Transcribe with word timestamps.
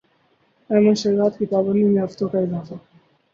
احمد 0.69 0.95
شہزاد 0.95 1.37
کی 1.37 1.45
پابندی 1.45 1.83
میں 1.83 2.03
ہفتوں 2.03 2.29
کا 2.29 2.39
اضافہ 2.39 2.73